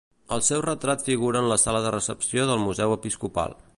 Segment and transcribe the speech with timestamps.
[0.35, 3.55] El seu retrat figura en la sala de recepció del Museu Episcopal.